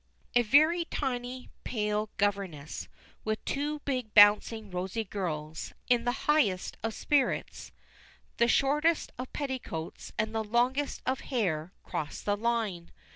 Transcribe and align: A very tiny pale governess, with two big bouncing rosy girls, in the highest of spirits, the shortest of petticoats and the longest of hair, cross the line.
A 0.33 0.41
very 0.41 0.85
tiny 0.85 1.51
pale 1.63 2.09
governess, 2.17 2.87
with 3.23 3.45
two 3.45 3.81
big 3.81 4.15
bouncing 4.15 4.71
rosy 4.71 5.03
girls, 5.03 5.73
in 5.89 6.05
the 6.05 6.11
highest 6.25 6.75
of 6.81 6.95
spirits, 6.95 7.71
the 8.37 8.47
shortest 8.47 9.11
of 9.19 9.31
petticoats 9.31 10.11
and 10.17 10.33
the 10.33 10.43
longest 10.43 11.03
of 11.05 11.19
hair, 11.19 11.71
cross 11.83 12.19
the 12.23 12.35
line. 12.35 12.89